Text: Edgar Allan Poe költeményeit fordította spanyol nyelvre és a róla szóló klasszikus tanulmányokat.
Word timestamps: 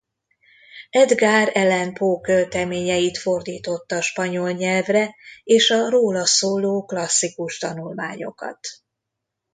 Edgar 0.89 1.51
Allan 1.55 1.93
Poe 1.93 2.21
költeményeit 2.21 3.17
fordította 3.17 4.01
spanyol 4.01 4.51
nyelvre 4.51 5.15
és 5.43 5.69
a 5.69 5.89
róla 5.89 6.25
szóló 6.25 6.85
klasszikus 6.85 7.57
tanulmányokat. 7.57 8.59